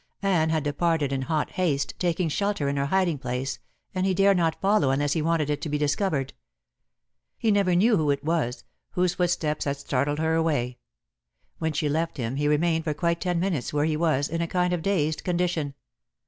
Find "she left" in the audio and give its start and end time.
11.73-12.17